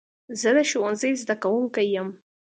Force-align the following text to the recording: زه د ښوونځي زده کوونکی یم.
زه 0.39 0.49
د 0.57 0.59
ښوونځي 0.69 1.11
زده 1.21 1.35
کوونکی 1.43 1.85
یم. 1.95 2.09